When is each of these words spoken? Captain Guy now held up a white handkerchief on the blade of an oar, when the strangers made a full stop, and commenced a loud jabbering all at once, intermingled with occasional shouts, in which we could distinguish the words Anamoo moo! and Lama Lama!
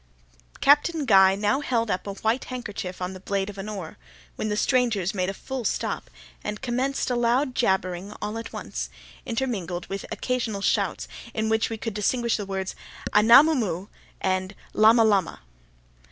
Captain 0.61 1.05
Guy 1.05 1.35
now 1.35 1.59
held 1.59 1.91
up 1.91 2.07
a 2.07 2.15
white 2.15 2.45
handkerchief 2.45 3.03
on 3.03 3.13
the 3.13 3.19
blade 3.19 3.51
of 3.51 3.59
an 3.59 3.69
oar, 3.69 3.99
when 4.35 4.49
the 4.49 4.57
strangers 4.57 5.13
made 5.13 5.29
a 5.29 5.33
full 5.35 5.63
stop, 5.63 6.09
and 6.43 6.59
commenced 6.63 7.11
a 7.11 7.15
loud 7.15 7.53
jabbering 7.53 8.11
all 8.19 8.39
at 8.39 8.51
once, 8.51 8.89
intermingled 9.27 9.85
with 9.89 10.03
occasional 10.11 10.61
shouts, 10.63 11.07
in 11.35 11.49
which 11.49 11.69
we 11.69 11.77
could 11.77 11.93
distinguish 11.93 12.35
the 12.35 12.47
words 12.47 12.75
Anamoo 13.13 13.53
moo! 13.55 13.87
and 14.19 14.55
Lama 14.73 15.03
Lama! 15.03 15.41